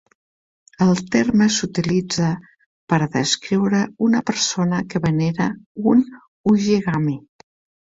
El 0.85 0.93
terme 1.15 1.47
s'utilitza 1.55 2.29
per 2.95 2.99
descriure 3.17 3.83
una 4.07 4.23
persona 4.31 4.81
que 4.95 5.05
venera 5.07 5.51
un 5.95 6.05
ujigami. 6.57 7.17